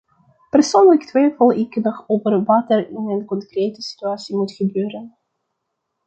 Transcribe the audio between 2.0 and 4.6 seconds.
over wat er in een concrete situatie moet